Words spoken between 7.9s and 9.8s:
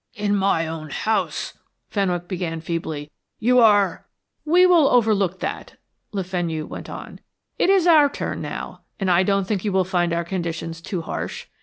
turn now, and I don't think you